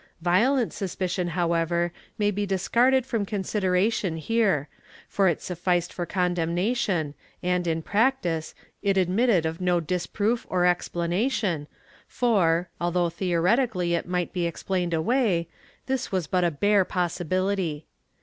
[0.19, 4.67] Vio lent suspicion, however, may be discarded from consideration here,
[5.07, 11.67] for it sufficed for condemnation and, in practice, it admitted of no disproof or explanation
[12.07, 15.47] for, although theoretically it might be explained away,
[15.85, 17.85] this was but a bare possibility.